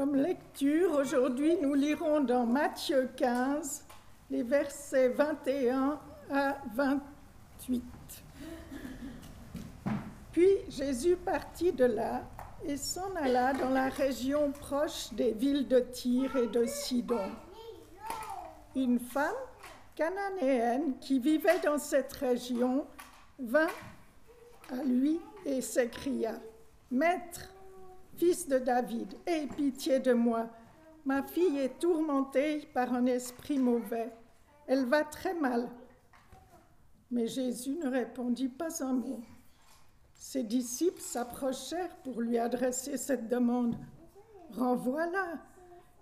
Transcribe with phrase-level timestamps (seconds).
[0.00, 3.84] Comme lecture, aujourd'hui, nous lirons dans Matthieu 15
[4.30, 6.00] les versets 21
[6.32, 7.84] à 28.
[10.32, 12.22] Puis Jésus partit de là
[12.64, 17.32] et s'en alla dans la région proche des villes de Tyr et de Sidon.
[18.74, 19.36] Une femme
[19.94, 22.86] cananéenne qui vivait dans cette région
[23.38, 23.68] vint
[24.72, 26.36] à lui et s'écria,
[26.90, 27.49] Maître,
[28.20, 30.50] fils de David, aie pitié de moi.
[31.06, 34.12] Ma fille est tourmentée par un esprit mauvais.
[34.66, 35.70] Elle va très mal.
[37.10, 39.22] Mais Jésus ne répondit pas un mot.
[40.12, 43.74] Ses disciples s'approchèrent pour lui adresser cette demande.
[44.52, 45.38] Renvoie-la,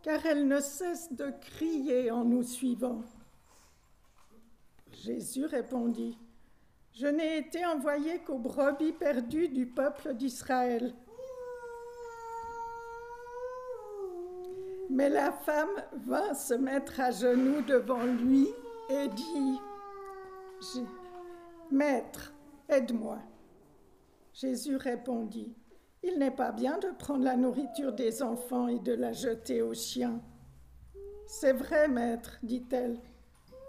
[0.02, 3.02] car elle ne cesse de crier en nous suivant.
[4.90, 6.18] Jésus répondit,
[6.92, 10.92] Je n'ai été envoyé qu'aux brebis perdues du peuple d'Israël.
[14.90, 18.48] Mais la femme vint se mettre à genoux devant lui
[18.88, 19.60] et dit,
[21.70, 22.32] Maître,
[22.68, 23.18] aide-moi.
[24.32, 25.54] Jésus répondit,
[26.02, 29.74] Il n'est pas bien de prendre la nourriture des enfants et de la jeter aux
[29.74, 30.20] chiens.
[31.26, 32.98] C'est vrai, maître, dit-elle.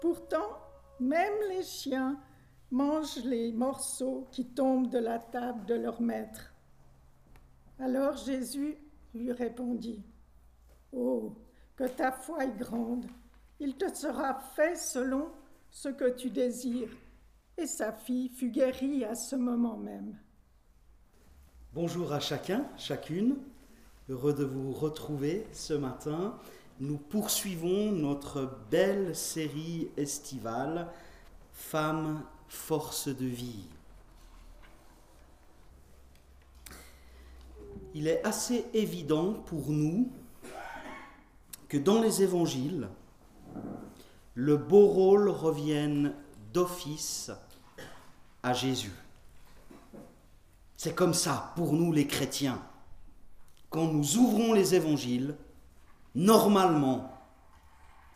[0.00, 0.56] Pourtant,
[0.98, 2.18] même les chiens
[2.70, 6.54] mangent les morceaux qui tombent de la table de leur maître.
[7.78, 8.78] Alors Jésus
[9.14, 10.02] lui répondit,
[10.92, 11.32] Oh,
[11.76, 13.06] que ta foi est grande,
[13.58, 15.28] il te sera fait selon
[15.70, 16.90] ce que tu désires.
[17.56, 20.18] Et sa fille fut guérie à ce moment même.
[21.72, 23.36] Bonjour à chacun, chacune.
[24.08, 26.36] Heureux de vous retrouver ce matin.
[26.80, 30.88] Nous poursuivons notre belle série estivale
[31.52, 33.68] Femmes, force de vie.
[37.94, 40.10] Il est assez évident pour nous
[41.70, 42.88] que dans les évangiles,
[44.34, 46.12] le beau rôle revienne
[46.52, 47.30] d'office
[48.42, 48.92] à Jésus.
[50.76, 52.60] C'est comme ça pour nous les chrétiens.
[53.68, 55.36] Quand nous ouvrons les évangiles,
[56.16, 57.16] normalement,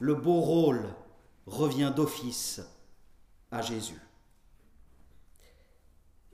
[0.01, 0.89] le beau rôle
[1.47, 2.61] revient d'office
[3.53, 4.01] à Jésus.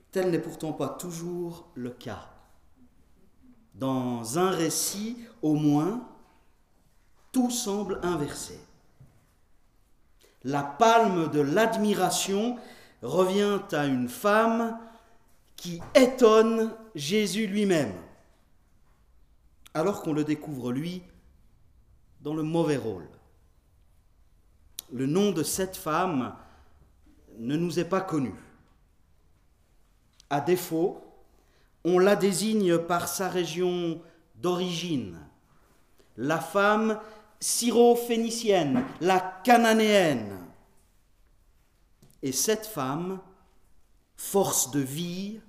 [0.09, 2.31] Tel n'est pourtant pas toujours le cas.
[3.75, 6.07] Dans un récit, au moins,
[7.31, 8.59] tout semble inversé.
[10.43, 12.57] La palme de l'admiration
[13.01, 14.79] revient à une femme
[15.55, 17.93] qui étonne Jésus lui-même,
[19.73, 21.03] alors qu'on le découvre lui
[22.21, 23.07] dans le mauvais rôle.
[24.91, 26.35] Le nom de cette femme
[27.37, 28.33] ne nous est pas connu.
[30.29, 31.03] À défaut,
[31.83, 34.01] on la désigne par sa région
[34.35, 35.17] d'origine,
[36.17, 36.99] la femme
[37.41, 40.37] syro-phénicienne, la cananéenne.
[42.21, 43.19] Et cette femme,
[44.15, 45.41] force de vie,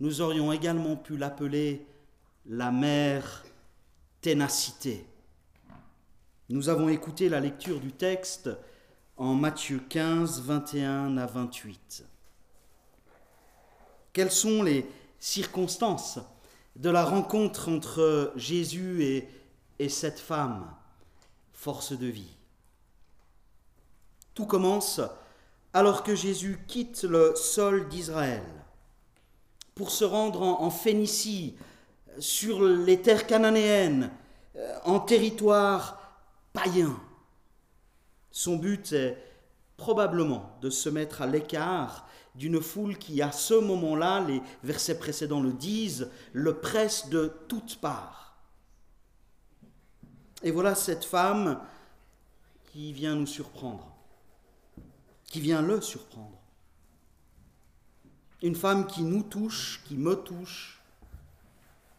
[0.00, 1.86] nous aurions également pu l'appeler
[2.46, 3.44] la mère
[4.22, 5.04] ténacité.
[6.48, 8.50] Nous avons écouté la lecture du texte
[9.18, 12.04] en Matthieu 15, 21 à 28.
[14.14, 14.86] Quelles sont les
[15.18, 16.18] circonstances
[16.76, 19.28] de la rencontre entre Jésus et,
[19.80, 20.66] et cette femme,
[21.54, 22.36] force de vie
[24.34, 25.00] Tout commence
[25.72, 28.44] alors que Jésus quitte le sol d'Israël
[29.74, 31.56] pour se rendre en, Phénicie,
[32.18, 34.10] sur les terres cananéennes,
[34.56, 36.20] euh, en territoire
[36.52, 36.94] païen.
[38.30, 39.16] Son but est
[39.78, 45.40] probablement de se mettre à l'écart d'une foule qui, à ce moment-là, les versets précédents
[45.40, 48.29] le disent, le presse de toutes parts.
[50.42, 51.60] Et voilà cette femme
[52.72, 53.86] qui vient nous surprendre,
[55.26, 56.38] qui vient le surprendre.
[58.42, 60.80] Une femme qui nous touche, qui me touche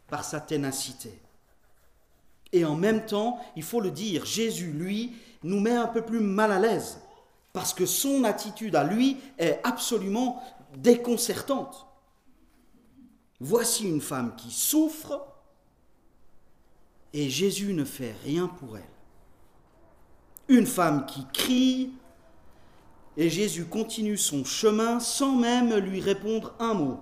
[0.07, 1.19] par sa ténacité.
[2.51, 6.19] Et en même temps, il faut le dire, Jésus, lui, nous met un peu plus
[6.19, 6.99] mal à l'aise,
[7.53, 10.43] parce que son attitude à lui est absolument
[10.75, 11.85] déconcertante.
[13.39, 15.30] Voici une femme qui souffre
[17.13, 18.83] et Jésus ne fait rien pour elle.
[20.47, 21.91] Une femme qui crie
[23.17, 26.99] et Jésus continue son chemin sans même lui répondre un mot.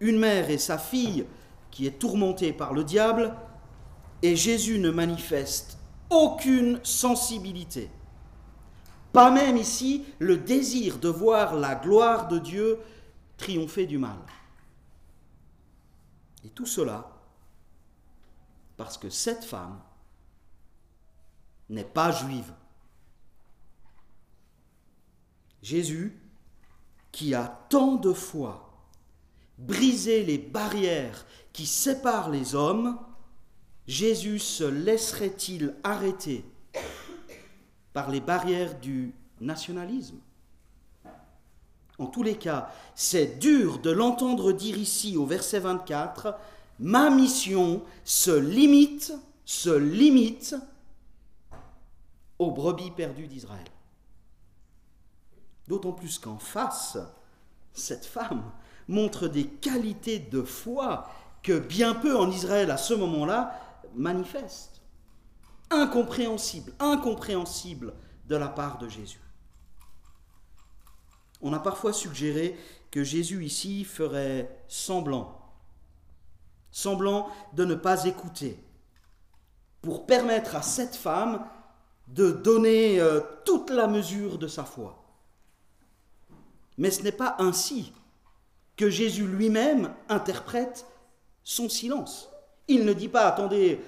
[0.00, 1.26] Une mère et sa fille
[1.70, 3.34] qui est tourmentée par le diable,
[4.22, 7.90] et Jésus ne manifeste aucune sensibilité.
[9.12, 12.78] Pas même ici le désir de voir la gloire de Dieu
[13.36, 14.18] triompher du mal.
[16.44, 17.09] Et tout cela
[18.80, 19.78] parce que cette femme
[21.68, 22.50] n'est pas juive.
[25.60, 26.18] Jésus,
[27.12, 28.88] qui a tant de fois
[29.58, 32.98] brisé les barrières qui séparent les hommes,
[33.86, 36.42] Jésus se laisserait-il arrêter
[37.92, 40.20] par les barrières du nationalisme?
[41.98, 46.34] En tous les cas, c'est dur de l'entendre dire ici au verset 24,
[46.80, 49.12] Ma mission se limite,
[49.44, 50.56] se limite
[52.38, 53.68] aux brebis perdues d'Israël.
[55.68, 56.96] D'autant plus qu'en face,
[57.74, 58.50] cette femme
[58.88, 61.06] montre des qualités de foi
[61.42, 63.60] que bien peu en Israël à ce moment-là
[63.94, 64.80] manifestent.
[65.70, 67.94] Incompréhensible, incompréhensible
[68.26, 69.20] de la part de Jésus.
[71.42, 72.58] On a parfois suggéré
[72.90, 75.39] que Jésus ici ferait semblant,
[76.70, 78.62] semblant de ne pas écouter,
[79.82, 81.44] pour permettre à cette femme
[82.08, 85.02] de donner euh, toute la mesure de sa foi.
[86.76, 87.92] Mais ce n'est pas ainsi
[88.76, 90.86] que Jésus lui-même interprète
[91.44, 92.30] son silence.
[92.68, 93.80] Il ne dit pas, attendez,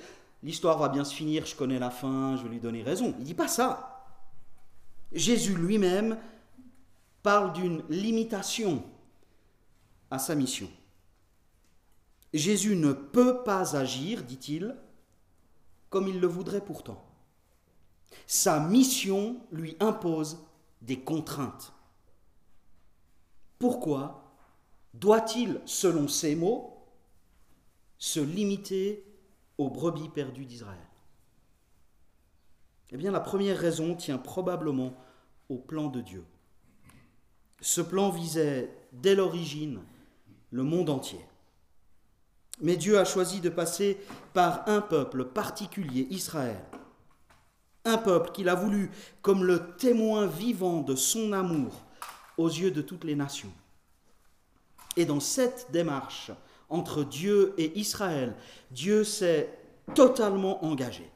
[0.43, 3.15] l'histoire va bien se finir, je connais la fin, je vais lui donner raison.
[3.17, 4.05] Il ne dit pas ça.
[5.13, 6.19] Jésus lui-même
[7.23, 8.83] parle d'une limitation
[10.11, 10.69] à sa mission.
[12.33, 14.77] Jésus ne peut pas agir, dit-il,
[15.91, 17.05] comme il le voudrait pourtant.
[18.27, 20.39] Sa mission lui impose
[20.81, 21.73] des contraintes.
[23.59, 24.35] Pourquoi
[24.95, 26.87] doit-il, selon ces mots,
[27.99, 29.05] se limiter
[29.59, 30.79] aux brebis perdues d'Israël?
[32.91, 34.95] Eh bien, la première raison tient probablement
[35.49, 36.25] au plan de Dieu.
[37.61, 39.81] Ce plan visait dès l'origine
[40.51, 41.21] le monde entier.
[42.61, 43.99] Mais Dieu a choisi de passer
[44.33, 46.61] par un peuple particulier, Israël.
[47.85, 48.91] Un peuple qu'il a voulu
[49.23, 51.83] comme le témoin vivant de son amour
[52.37, 53.53] aux yeux de toutes les nations.
[54.97, 56.31] Et dans cette démarche
[56.69, 58.35] entre Dieu et Israël,
[58.71, 59.59] Dieu s'est
[59.95, 61.11] totalement engagé.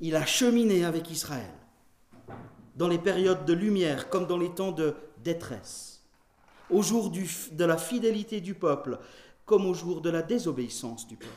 [0.00, 1.50] Il a cheminé avec Israël
[2.76, 6.02] dans les périodes de lumière comme dans les temps de détresse,
[6.70, 8.98] au jour de la fidélité du peuple
[9.46, 11.32] comme au jour de la désobéissance du peuple.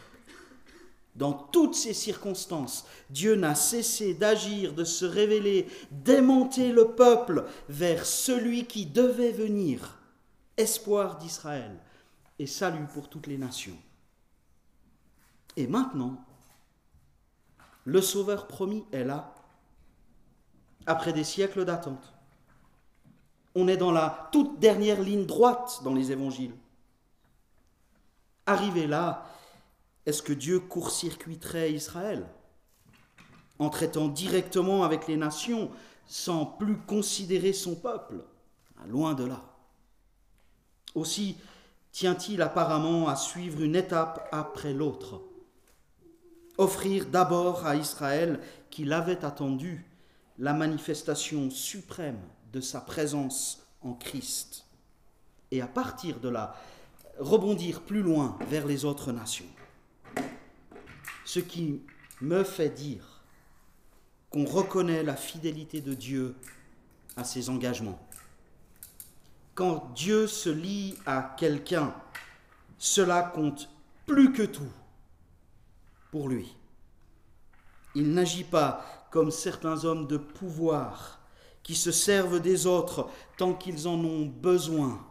[1.16, 8.06] Dans toutes ces circonstances, Dieu n'a cessé d'agir, de se révéler, d'aimanter le peuple vers
[8.06, 9.98] celui qui devait venir,
[10.58, 11.80] espoir d'Israël
[12.38, 13.78] et salut pour toutes les nations.
[15.56, 16.24] Et maintenant,
[17.84, 19.34] le Sauveur promis est là,
[20.86, 22.14] après des siècles d'attente.
[23.56, 26.54] On est dans la toute dernière ligne droite dans les évangiles.
[28.48, 29.26] Arrivé là,
[30.06, 32.26] est-ce que Dieu court-circuiterait Israël
[33.60, 35.70] en traitant directement avec les nations
[36.06, 38.24] sans plus considérer son peuple?
[38.80, 39.44] Ah, Loin de là.
[40.96, 41.36] Aussi
[41.92, 45.22] tient-il apparemment à suivre une étape après l'autre.
[46.58, 48.40] Offrir d'abord à Israël,
[48.70, 49.86] qu'il avait attendu,
[50.40, 52.22] la manifestation suprême
[52.54, 54.66] de sa présence en Christ.
[55.52, 56.56] Et à partir de là,
[57.20, 59.46] rebondir plus loin vers les autres nations
[61.28, 61.82] ce qui
[62.22, 63.22] me fait dire
[64.30, 66.36] qu'on reconnaît la fidélité de Dieu
[67.18, 68.00] à ses engagements.
[69.54, 71.94] Quand Dieu se lie à quelqu'un,
[72.78, 73.70] cela compte
[74.06, 74.72] plus que tout
[76.12, 76.56] pour lui.
[77.94, 81.20] Il n'agit pas comme certains hommes de pouvoir
[81.62, 85.06] qui se servent des autres tant qu'ils en ont besoin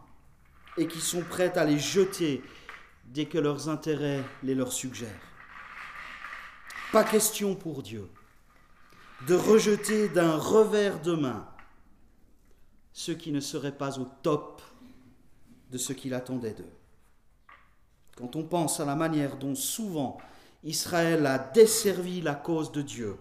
[0.77, 2.41] et qui sont prêts à les jeter
[3.05, 5.09] dès que leurs intérêts les leur suggèrent.
[6.91, 8.07] Pas question pour Dieu
[9.27, 11.47] de rejeter d'un revers de main
[12.93, 14.61] ceux qui ne seraient pas au top
[15.69, 16.73] de ce qu'il attendait d'eux.
[18.15, 20.17] Quand on pense à la manière dont souvent
[20.63, 23.17] Israël a desservi la cause de Dieu,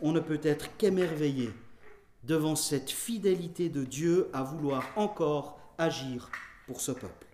[0.00, 1.50] on ne peut être qu'émerveillé
[2.24, 6.30] devant cette fidélité de Dieu à vouloir encore agir
[6.66, 7.26] pour ce peuple.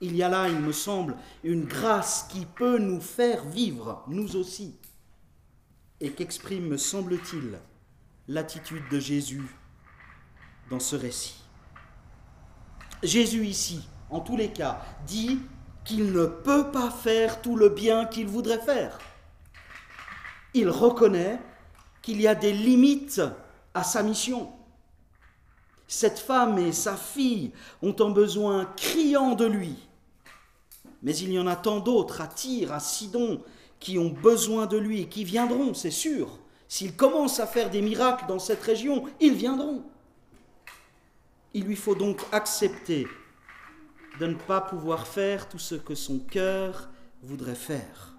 [0.00, 4.36] Il y a là, il me semble, une grâce qui peut nous faire vivre, nous
[4.36, 4.76] aussi,
[6.00, 7.58] et qu'exprime, me semble-t-il,
[8.28, 9.46] l'attitude de Jésus
[10.68, 11.42] dans ce récit.
[13.02, 15.40] Jésus ici, en tous les cas, dit
[15.84, 18.98] qu'il ne peut pas faire tout le bien qu'il voudrait faire.
[20.52, 21.40] Il reconnaît
[22.02, 23.22] qu'il y a des limites
[23.72, 24.52] à sa mission.
[25.88, 27.52] Cette femme et sa fille
[27.82, 29.76] ont un besoin criant de lui
[31.02, 33.42] Mais il y en a tant d'autres à Tyr, à Sidon,
[33.78, 36.38] qui ont besoin de lui et qui viendront, c'est sûr.
[36.68, 39.84] S'il commence à faire des miracles dans cette région, ils viendront.
[41.54, 43.06] Il lui faut donc accepter
[44.18, 46.88] de ne pas pouvoir faire tout ce que son cœur
[47.22, 48.14] voudrait faire.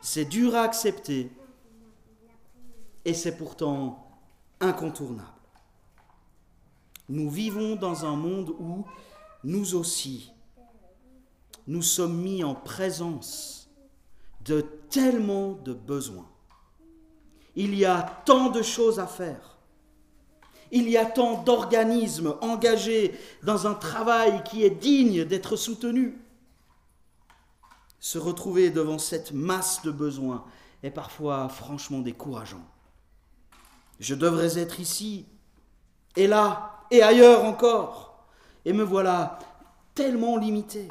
[0.00, 1.30] C'est dur à accepter
[3.04, 4.06] et c'est pourtant
[4.60, 5.39] incontournable.
[7.10, 8.84] Nous vivons dans un monde où
[9.42, 10.30] nous aussi,
[11.66, 13.68] nous sommes mis en présence
[14.44, 16.28] de tellement de besoins.
[17.56, 19.58] Il y a tant de choses à faire.
[20.70, 26.16] Il y a tant d'organismes engagés dans un travail qui est digne d'être soutenu.
[27.98, 30.44] Se retrouver devant cette masse de besoins
[30.84, 32.64] est parfois franchement décourageant.
[33.98, 35.26] Je devrais être ici,
[36.14, 38.26] et là, et ailleurs encore,
[38.64, 39.38] et me voilà
[39.94, 40.88] tellement limité.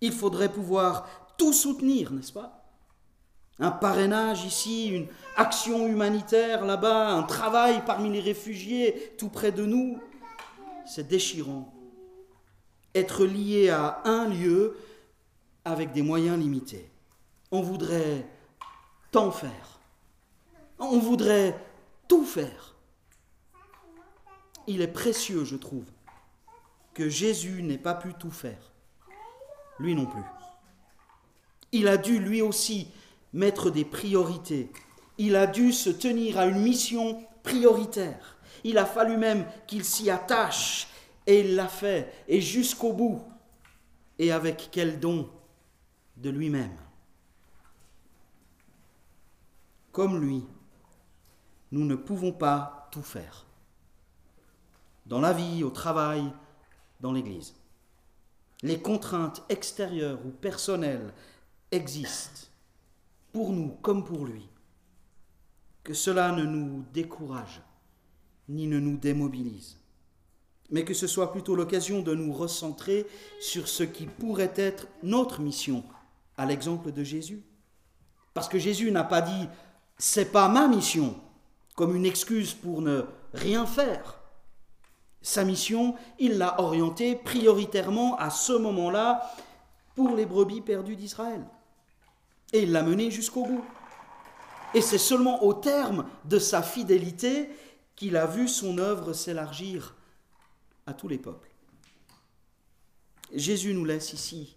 [0.00, 2.60] Il faudrait pouvoir tout soutenir, n'est-ce pas?
[3.60, 9.64] Un parrainage ici, une action humanitaire là-bas, un travail parmi les réfugiés tout près de
[9.64, 10.00] nous.
[10.86, 11.72] C'est déchirant.
[12.94, 14.76] Être lié à un lieu
[15.64, 16.90] avec des moyens limités.
[17.50, 18.26] On voudrait
[19.12, 19.78] tant faire.
[20.78, 21.56] On voudrait
[22.08, 22.73] tout faire.
[24.66, 25.84] Il est précieux, je trouve,
[26.94, 28.72] que Jésus n'ait pas pu tout faire.
[29.78, 30.22] Lui non plus.
[31.72, 32.88] Il a dû lui aussi
[33.32, 34.70] mettre des priorités.
[35.18, 38.38] Il a dû se tenir à une mission prioritaire.
[38.62, 40.88] Il a fallu même qu'il s'y attache,
[41.26, 43.22] et il l'a fait, et jusqu'au bout.
[44.18, 45.28] Et avec quel don
[46.16, 46.76] de lui-même.
[49.90, 50.44] Comme lui,
[51.72, 53.44] nous ne pouvons pas tout faire.
[55.06, 56.24] Dans la vie, au travail,
[57.00, 57.54] dans l'Église.
[58.62, 61.12] Les contraintes extérieures ou personnelles
[61.70, 62.48] existent
[63.32, 64.48] pour nous comme pour lui.
[65.82, 67.60] Que cela ne nous décourage
[68.48, 69.78] ni ne nous démobilise,
[70.70, 73.06] mais que ce soit plutôt l'occasion de nous recentrer
[73.40, 75.84] sur ce qui pourrait être notre mission,
[76.36, 77.42] à l'exemple de Jésus.
[78.34, 79.48] Parce que Jésus n'a pas dit
[79.96, 81.16] c'est pas ma mission
[81.74, 84.20] comme une excuse pour ne rien faire.
[85.24, 89.34] Sa mission, il l'a orientée prioritairement à ce moment-là
[89.94, 91.42] pour les brebis perdues d'Israël.
[92.52, 93.64] Et il l'a mené jusqu'au bout.
[94.74, 97.48] Et c'est seulement au terme de sa fidélité
[97.96, 99.96] qu'il a vu son œuvre s'élargir
[100.86, 101.48] à tous les peuples.
[103.32, 104.54] Jésus nous laisse ici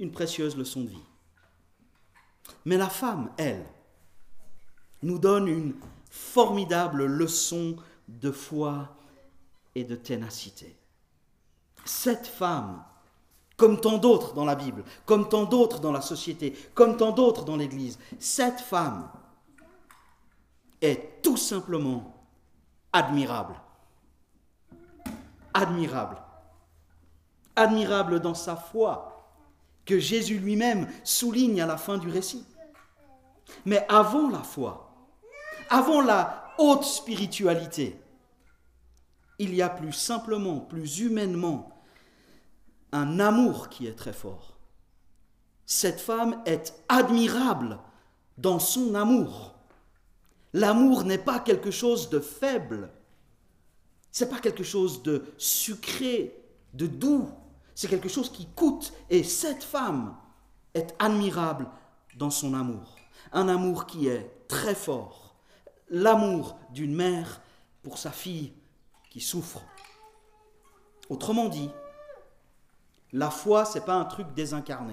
[0.00, 1.04] une précieuse leçon de vie.
[2.64, 3.64] Mais la femme, elle,
[5.02, 5.76] nous donne une
[6.10, 7.76] formidable leçon
[8.08, 8.95] de foi
[9.76, 10.74] et de ténacité.
[11.84, 12.82] Cette femme
[13.56, 17.44] comme tant d'autres dans la Bible, comme tant d'autres dans la société, comme tant d'autres
[17.44, 17.98] dans l'Église.
[18.18, 19.08] Cette femme
[20.80, 22.14] est tout simplement
[22.92, 23.54] admirable.
[25.54, 26.18] Admirable.
[27.54, 29.30] Admirable dans sa foi,
[29.86, 32.44] que Jésus lui-même souligne à la fin du récit.
[33.64, 34.90] Mais avant la foi,
[35.70, 37.98] avant la haute spiritualité,
[39.38, 41.70] il y a plus simplement, plus humainement,
[42.92, 44.56] un amour qui est très fort.
[45.66, 47.78] Cette femme est admirable
[48.38, 49.54] dans son amour.
[50.52, 52.90] L'amour n'est pas quelque chose de faible.
[54.10, 57.28] C'est pas quelque chose de sucré, de doux.
[57.74, 58.94] C'est quelque chose qui coûte.
[59.10, 60.16] Et cette femme
[60.72, 61.66] est admirable
[62.16, 62.96] dans son amour.
[63.32, 65.36] Un amour qui est très fort.
[65.90, 67.42] L'amour d'une mère
[67.82, 68.52] pour sa fille
[69.16, 69.62] qui souffre.
[71.08, 71.70] Autrement dit,
[73.14, 74.92] la foi, ce n'est pas un truc désincarné.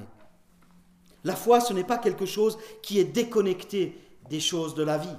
[1.26, 4.00] La foi, ce n'est pas quelque chose qui est déconnecté
[4.30, 5.18] des choses de la vie.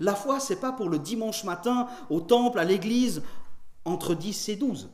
[0.00, 3.22] La foi, ce n'est pas pour le dimanche matin au temple, à l'église,
[3.84, 4.88] entre 10 et 12.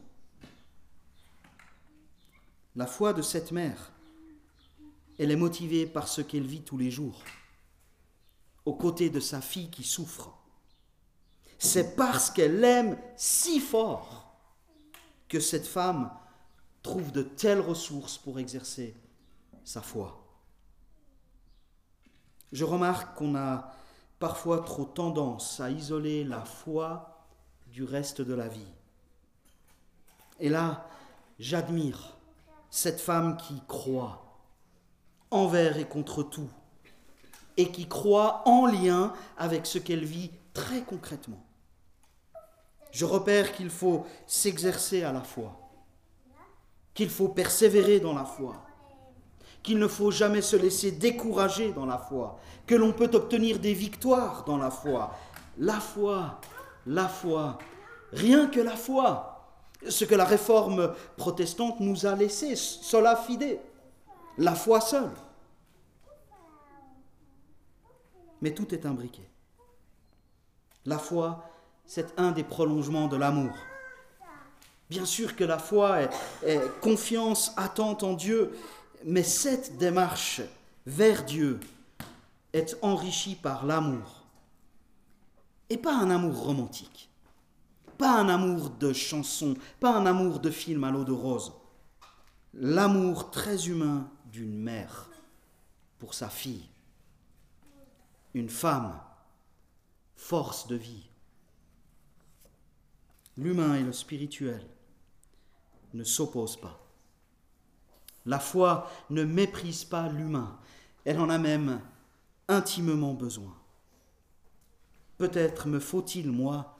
[2.75, 3.93] La foi de cette mère,
[5.17, 7.23] elle est motivée par ce qu'elle vit tous les jours,
[8.65, 10.44] aux côtés de sa fille qui souffre.
[11.65, 14.37] C'est parce qu'elle aime si fort
[15.29, 16.11] que cette femme
[16.83, 18.95] trouve de telles ressources pour exercer
[19.65, 20.23] sa foi.
[22.53, 23.73] Je remarque qu'on a
[24.19, 27.25] parfois trop tendance à isoler la foi
[27.69, 28.73] du reste de la vie.
[30.41, 30.87] Et là,
[31.39, 32.15] j'admire
[32.69, 34.39] cette femme qui croit
[35.31, 36.51] envers et contre tout,
[37.57, 41.43] et qui croit en lien avec ce qu'elle vit très concrètement.
[42.95, 45.61] Je repère qu'il faut s'exercer à la foi
[46.95, 48.63] qu'il faut persévérer dans la foi,
[49.63, 53.75] qu'il ne faut jamais se laisser décourager dans la foi, que l'on peut obtenir des
[53.75, 55.13] victoires dans la foi.
[55.59, 56.41] La foi,
[56.87, 57.59] la foi,
[58.13, 59.31] rien que la foi.
[59.87, 63.59] Ce que la réforme protestante nous a laissé, sola fide,
[64.39, 65.13] la foi seule.
[68.41, 69.29] Mais tout est imbriqué.
[70.87, 71.45] La foi,
[71.87, 73.55] c'est un des prolongements de l'amour.
[74.91, 78.57] Bien sûr que la foi est, confiance, attente en Dieu,
[79.05, 80.43] mais cette démarche
[80.87, 81.61] vers Dieu
[82.53, 84.25] est enrichie par l'amour.
[85.71, 87.09] Et pas un amour romantique,
[87.97, 91.53] pas un amour de chanson, pas un amour de film à l'eau de rose.
[92.53, 95.09] L'amour très humain d'une mère
[95.99, 96.69] pour sa fille.
[98.35, 99.01] Une femme,
[100.15, 101.09] force de vie.
[103.37, 104.65] L'humain et le spirituel
[105.93, 106.81] ne s'oppose pas.
[108.27, 110.59] La foi ne méprise pas l'humain,
[111.05, 111.81] elle en a même
[112.49, 113.55] intimement besoin.
[115.19, 116.79] Peut-être me faut-il, moi,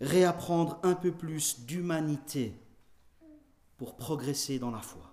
[0.00, 2.54] réapprendre un peu plus d'humanité
[3.78, 5.12] pour progresser dans la foi.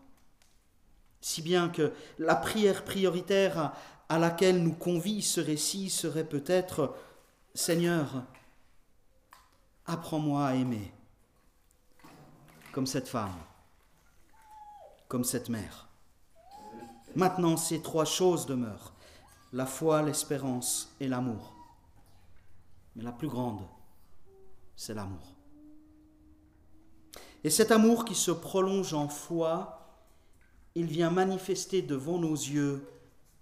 [1.21, 3.73] Si bien que la prière prioritaire
[4.09, 6.93] à, laquelle nous convie ce récit serait peut-être
[7.55, 8.23] Seigneur,
[9.85, 10.91] apprends-moi à aimer
[12.71, 13.35] comme cette femme,
[15.07, 15.87] comme cette mère.
[17.15, 18.93] Maintenant, ces trois choses demeurent,
[19.51, 21.53] la foi, l'espérance et l'amour.
[22.95, 23.61] Mais la plus grande,
[24.75, 25.33] c'est l'amour.
[27.43, 29.79] Et cet amour qui se prolonge en foi,
[30.75, 32.87] il vient manifester devant nos yeux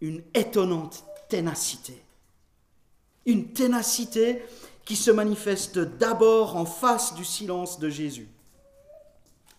[0.01, 2.01] une étonnante ténacité.
[3.25, 4.43] Une ténacité
[4.85, 8.29] qui se manifeste d'abord en face du silence de Jésus.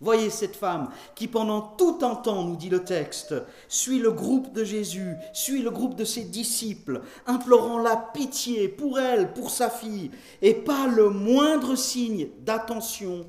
[0.01, 3.35] Voyez cette femme qui pendant tout un temps, nous dit le texte,
[3.69, 8.99] suit le groupe de Jésus, suit le groupe de ses disciples, implorant la pitié pour
[8.99, 13.25] elle, pour sa fille, et pas le moindre signe d'attention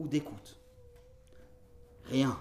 [0.00, 0.58] ou d'écoute.
[2.06, 2.36] Rien.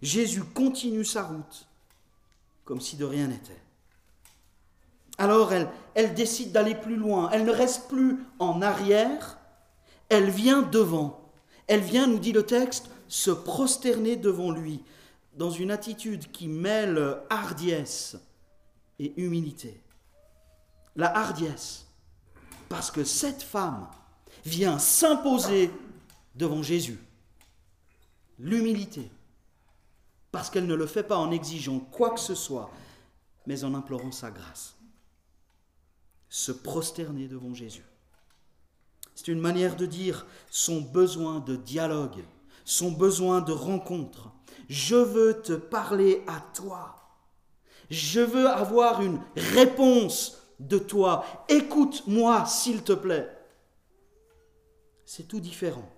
[0.00, 1.66] Jésus continue sa route
[2.66, 3.65] comme si de rien n'était.
[5.18, 9.38] Alors elle, décide d'aller plus loin, elle ne reste plus en arrière,
[10.08, 11.26] elle vient devant
[11.66, 14.82] elle vient, nous dit le texte, se prosterner devant lui
[15.34, 18.16] dans une attitude qui mêle hardiesse
[18.98, 19.80] et humilité.
[20.94, 21.86] La hardiesse,
[22.68, 23.86] parce que cette femme
[24.44, 25.70] vient s'imposer
[26.34, 26.98] devant Jésus.
[28.38, 29.10] L'humilité,
[30.30, 32.70] parce qu'elle ne le fait pas en exigeant quoi que ce soit,
[33.46, 34.75] mais en implorant sa grâce.
[36.36, 37.86] Se prosterner devant Jésus.
[39.14, 42.22] C'est une manière de dire son besoin de dialogue,
[42.66, 44.30] son besoin de rencontre.
[44.68, 46.94] Je veux te parler à toi.
[47.88, 51.24] Je veux avoir une réponse de toi.
[51.48, 53.34] Écoute-moi, s'il te plaît.
[55.06, 55.90] C'est tout différent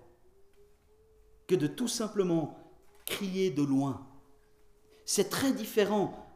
[1.47, 2.57] que de tout simplement
[3.05, 4.07] crier de loin.
[5.03, 6.31] C'est très différent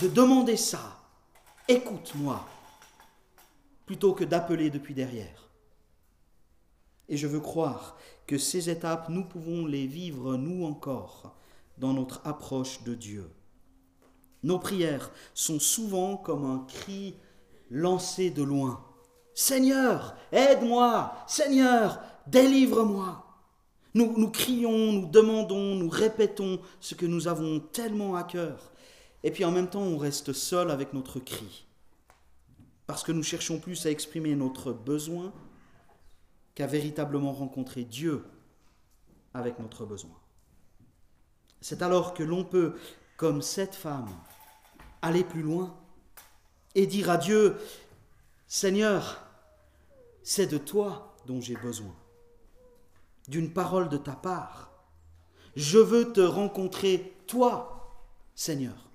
[0.00, 1.02] de demander ça.
[1.68, 2.42] Écoute-moi,
[3.86, 5.48] plutôt que d'appeler depuis derrière.
[7.08, 7.96] Et je veux croire
[8.26, 11.36] que ces étapes, nous pouvons les vivre, nous encore,
[11.78, 13.30] dans notre approche de Dieu.
[14.42, 17.14] Nos prières sont souvent comme un cri
[17.70, 18.84] lancé de loin.
[19.34, 23.24] Seigneur, aide-moi, Seigneur, délivre-moi.
[23.94, 28.72] Nous, nous crions, nous demandons, nous répétons ce que nous avons tellement à cœur.
[29.22, 31.65] Et puis en même temps, on reste seul avec notre cri.
[32.86, 35.32] Parce que nous cherchons plus à exprimer notre besoin
[36.54, 38.24] qu'à véritablement rencontrer Dieu
[39.34, 40.16] avec notre besoin.
[41.60, 42.76] C'est alors que l'on peut,
[43.16, 44.08] comme cette femme,
[45.02, 45.76] aller plus loin
[46.74, 47.56] et dire à Dieu,
[48.46, 49.22] Seigneur,
[50.22, 51.94] c'est de toi dont j'ai besoin,
[53.28, 54.70] d'une parole de ta part.
[55.56, 58.00] Je veux te rencontrer, toi,
[58.34, 58.88] Seigneur.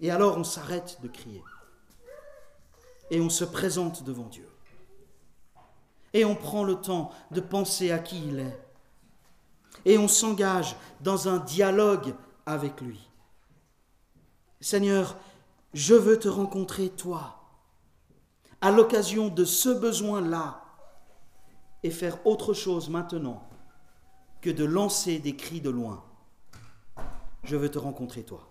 [0.00, 1.42] Et alors on s'arrête de crier
[3.10, 4.48] et on se présente devant Dieu
[6.12, 8.64] et on prend le temps de penser à qui il est.
[9.84, 12.14] Et on s'engage dans un dialogue
[12.46, 13.08] avec lui.
[14.60, 15.16] Seigneur,
[15.74, 17.36] je veux te rencontrer toi,
[18.60, 20.64] à l'occasion de ce besoin-là,
[21.84, 23.48] et faire autre chose maintenant
[24.40, 26.02] que de lancer des cris de loin.
[27.44, 28.50] Je veux te rencontrer toi.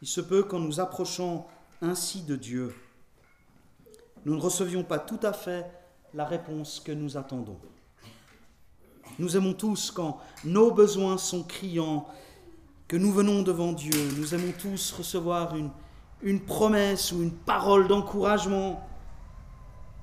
[0.00, 1.46] Il se peut qu'en nous approchant
[1.82, 2.74] ainsi de Dieu,
[4.24, 5.66] nous ne recevions pas tout à fait
[6.14, 7.58] la réponse que nous attendons.
[9.18, 12.06] Nous aimons tous quand nos besoins sont criants,
[12.88, 14.10] que nous venons devant Dieu.
[14.16, 15.70] Nous aimons tous recevoir une,
[16.22, 18.86] une promesse ou une parole d'encouragement.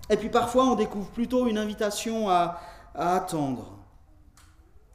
[0.09, 2.59] Et puis parfois, on découvre plutôt une invitation à,
[2.93, 3.77] à attendre.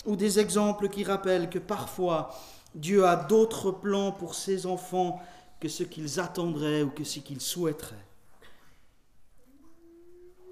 [0.06, 2.30] Ou des exemples qui rappellent que parfois,
[2.74, 5.20] Dieu a d'autres plans pour ses enfants
[5.64, 8.06] que ce qu'ils attendraient ou que ce qu'ils souhaiteraient.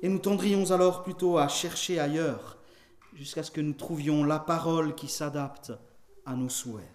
[0.01, 2.57] Et nous tendrions alors plutôt à chercher ailleurs
[3.12, 5.70] jusqu'à ce que nous trouvions la parole qui s'adapte
[6.25, 6.88] à nos souhaits.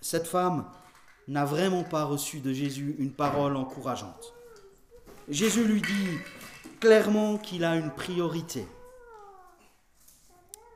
[0.00, 0.64] Cette femme
[1.28, 4.32] n'a vraiment pas reçu de Jésus une parole encourageante.
[5.28, 6.18] Jésus lui dit
[6.80, 8.66] clairement qu'il a une priorité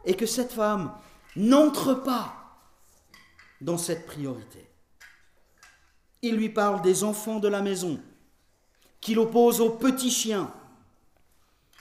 [0.04, 0.92] et que cette femme
[1.36, 2.34] n'entre pas
[3.62, 4.69] dans cette priorité.
[6.22, 7.98] Il lui parle des enfants de la maison,
[9.00, 10.52] qu'il oppose aux petits chiens.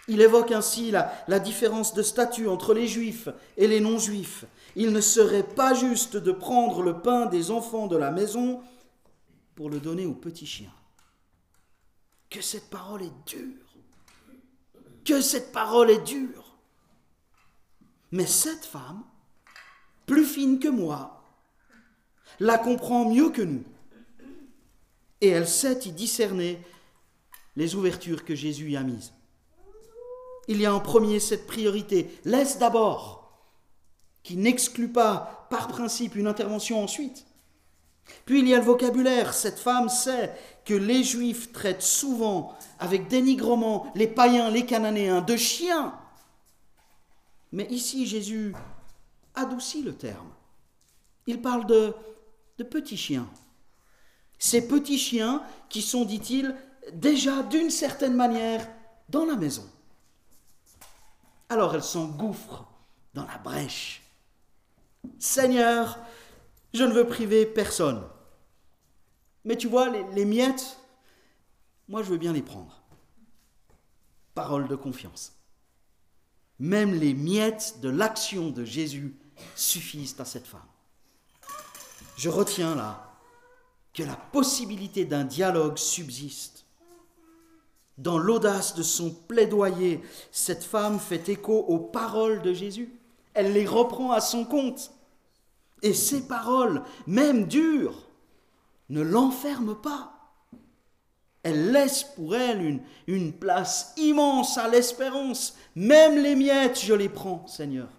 [0.07, 4.45] Il évoque ainsi la, différence de statut entre les juifs et les non-juifs.
[4.75, 8.61] Il ne serait pas juste de prendre le pain des enfants de la maison
[9.55, 10.73] pour le donner aux petits chiens.
[12.29, 13.65] Que cette parole est dure.
[15.05, 16.55] Que cette parole est dure.
[18.11, 19.03] Mais cette femme,
[20.07, 21.23] plus fine que moi,
[22.39, 23.63] la comprend mieux que nous.
[25.21, 26.59] Et elle sait y discerner
[27.55, 29.13] les ouvertures que Jésus y a mises.
[30.47, 32.09] Il y a en premier cette priorité.
[32.25, 33.19] Laisse d'abord,
[34.23, 37.25] qui n'exclut pas par principe une intervention ensuite.
[38.25, 39.33] Puis il y a le vocabulaire.
[39.33, 40.33] Cette femme sait
[40.65, 45.93] que les Juifs traitent souvent avec dénigrement les païens, les Cananéens, de chiens.
[47.51, 48.53] Mais ici, Jésus
[49.35, 50.29] adoucit le terme.
[51.27, 51.93] Il parle de,
[52.57, 53.27] de petits chiens.
[54.39, 56.55] Ces petits chiens qui sont, dit-il,
[56.93, 58.67] déjà d'une certaine manière
[59.09, 59.69] dans la maison.
[61.49, 62.65] Alors elle s'engouffre
[63.13, 64.01] dans la brèche.
[65.17, 65.99] Seigneur,
[66.73, 68.01] je ne veux priver personne.
[69.43, 70.77] Mais tu vois, les, les, miettes,
[71.87, 72.81] moi je veux bien les prendre.
[74.35, 75.33] Parole de confiance.
[76.59, 79.17] Même les miettes de l'action de Jésus
[79.55, 80.61] suffisent à cette femme.
[82.15, 83.08] Je retiens là
[83.99, 86.65] que la possibilité d'un dialogue subsiste.
[87.97, 92.93] Dans l'audace de son plaidoyer, cette femme fait écho aux paroles de Jésus.
[93.33, 94.91] Elle les reprend à son compte.
[95.81, 98.07] Et ces paroles, même dures,
[98.87, 100.13] ne l'enferment pas.
[101.43, 105.57] Elle laisse pour elle une, une place immense à l'espérance.
[105.75, 107.89] Même les miettes, je les prends, Seigneur.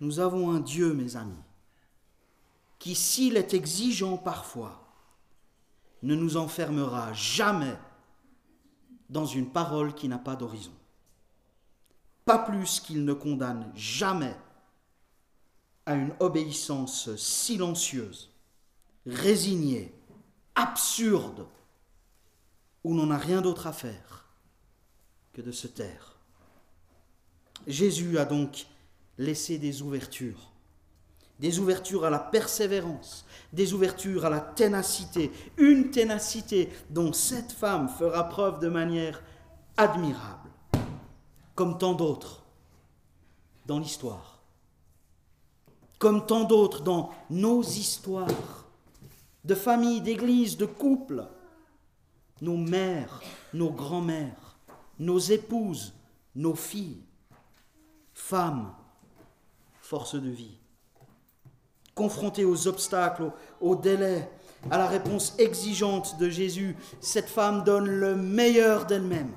[0.00, 1.36] Nous avons un Dieu, mes amis,
[2.82, 4.92] qui, s'il est exigeant parfois,
[6.02, 7.78] ne nous enfermera jamais
[9.08, 10.74] dans une parole qui n'a pas d'horizon.
[12.24, 14.36] Pas plus qu'il ne condamne jamais
[15.86, 18.32] à une obéissance silencieuse,
[19.06, 19.94] résignée,
[20.56, 21.46] absurde,
[22.82, 24.26] où l'on n'a rien d'autre à faire
[25.32, 26.16] que de se taire.
[27.68, 28.66] Jésus a donc
[29.18, 30.51] laissé des ouvertures,
[31.38, 37.88] des ouvertures à la persévérance, des ouvertures à la ténacité, une ténacité dont cette femme
[37.88, 39.22] fera preuve de manière
[39.76, 40.50] admirable,
[41.54, 42.42] comme tant d'autres
[43.66, 44.32] dans l'histoire
[46.02, 48.66] comme tant d'autres dans nos histoires,
[49.44, 51.28] de familles, d'églises, de couples,
[52.40, 53.22] nos mères,
[53.54, 54.58] nos grands-mères,
[54.98, 55.94] nos épouses,
[56.34, 57.04] nos filles,
[58.14, 58.74] femmes,
[59.80, 60.58] force de vie.
[61.94, 64.30] Confrontées aux obstacles, aux délais,
[64.70, 69.32] à la réponse exigeante de Jésus, cette femme donne le meilleur d'elle-même.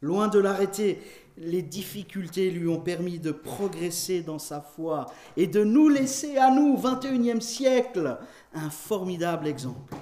[0.00, 1.02] Loin de l'arrêter,
[1.36, 6.50] les difficultés lui ont permis de progresser dans sa foi et de nous laisser à
[6.50, 8.18] nous, 21e siècle,
[8.54, 9.94] un formidable exemple.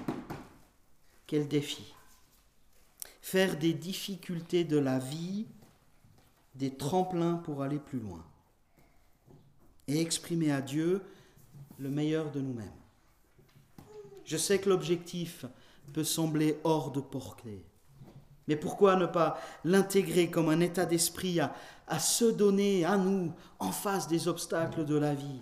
[1.27, 1.93] Quel défi
[3.21, 5.47] Faire des difficultés de la vie
[6.55, 8.23] des tremplins pour aller plus loin
[9.87, 11.01] et exprimer à Dieu
[11.79, 12.69] le meilleur de nous-mêmes.
[14.25, 15.45] Je sais que l'objectif
[15.93, 17.65] peut sembler hors de portée.
[18.47, 21.53] Mais pourquoi ne pas l'intégrer comme un état d'esprit à,
[21.87, 25.41] à se donner à nous en face des obstacles de la vie?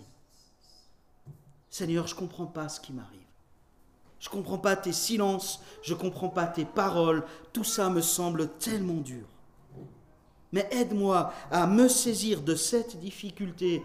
[1.70, 3.20] Seigneur, je ne comprends pas ce qui m'arrive.
[4.18, 8.02] Je ne comprends pas tes silences, je ne comprends pas tes paroles, tout ça me
[8.02, 9.26] semble tellement dur.
[10.52, 13.82] Mais aide-moi à me saisir de cette difficulté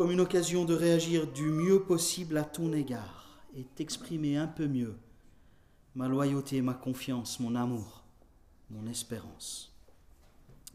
[0.00, 4.66] comme une occasion de réagir du mieux possible à ton égard et t'exprimer un peu
[4.66, 4.96] mieux
[5.94, 8.02] ma loyauté, ma confiance, mon amour
[8.70, 9.76] mon espérance.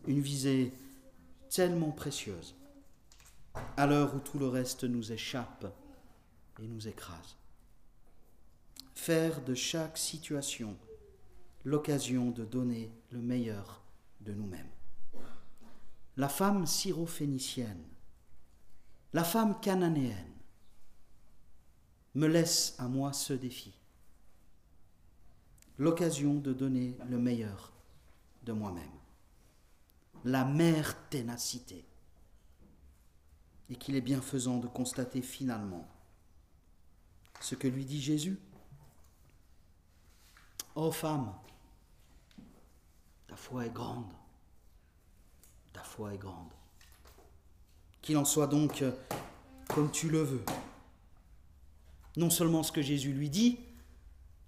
[0.06, 0.74] Une visée
[1.50, 2.54] tellement précieuse,
[3.78, 5.74] à l'heure où tout le reste nous échappe
[6.62, 7.36] et nous écrase.
[8.94, 10.78] Faire de chaque situation
[11.64, 13.82] l'occasion de donner le meilleur
[14.22, 14.70] de nous-mêmes.
[16.16, 17.86] La femme syrophénicienne,
[19.16, 20.34] la femme cananéenne,
[22.16, 23.74] me laisse à moi ce défi,
[25.78, 27.72] l'occasion de donner le meilleur
[28.44, 29.00] de moi-même,
[30.26, 31.86] la mère ténacité,
[33.70, 35.88] et qu'il est bienfaisant de constater finalement
[37.40, 38.38] ce que lui dit Jésus.
[40.76, 41.34] Ô femme,
[43.28, 44.12] ta foi est grande,
[45.72, 46.52] ta foi est grande.
[48.06, 48.84] Qu'il en soit donc
[49.68, 50.46] comme tu le veux.
[52.18, 53.58] Non seulement ce que Jésus lui dit,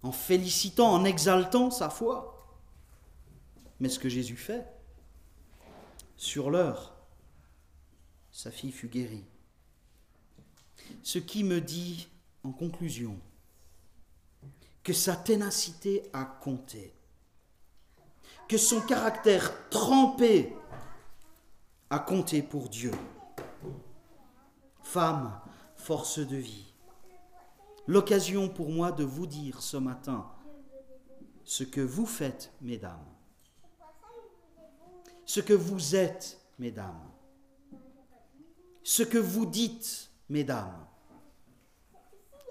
[0.04, 2.56] en félicitant, en exaltant sa foi,
[3.80, 4.63] mais ce que Jésus fait.
[6.17, 6.93] Sur l'heure,
[8.32, 9.26] sa fille fut guérie.
[11.02, 12.10] Ce qui me dit,
[12.43, 13.20] en conclusion,
[14.84, 16.93] que sa ténacité a compté,
[18.48, 20.56] que son caractère trempé
[21.89, 22.91] a compté pour Dieu.
[24.88, 25.38] Femme,
[25.76, 26.73] force de vie,
[27.88, 30.32] l'occasion pour moi de vous dire ce matin
[31.43, 33.06] ce que vous faites, mesdames,
[35.26, 37.04] ce que vous êtes, mesdames,
[38.82, 40.88] ce que vous dites, mesdames,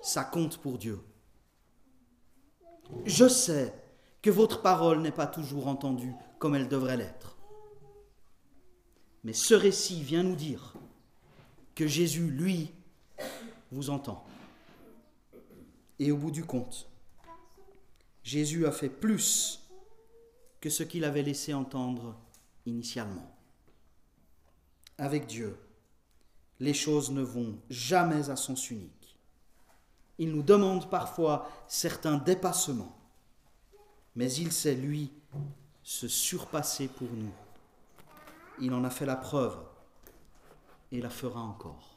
[0.03, 1.01] ça compte pour Dieu.
[3.07, 3.73] Je sais
[4.21, 7.39] que votre parole n'est pas toujours entendue comme elle devrait l'être.
[9.25, 10.76] Mais ce récit vient nous dire
[11.77, 12.73] que Jésus, lui,
[13.71, 14.27] vous entend.
[15.99, 16.89] Et au bout du compte,
[18.25, 19.61] Jésus a fait plus
[20.61, 22.19] que ce qu'il avait laissé entendre
[22.65, 23.31] initialement.
[24.99, 25.57] Avec Dieu,
[26.61, 29.19] les choses ne vont jamais à sens unique.
[30.19, 32.97] Il nous demande parfois certains dépassements,
[34.15, 35.13] mais il sait, lui,
[35.83, 37.35] se surpasser pour nous.
[38.63, 39.59] Il en a fait la preuve
[40.93, 41.97] et la fera encore.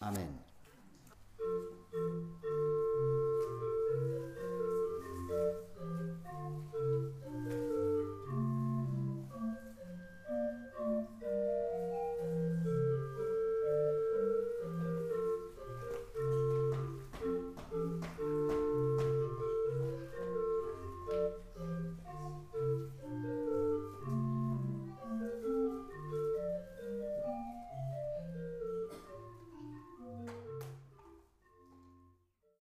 [0.00, 0.45] Amen.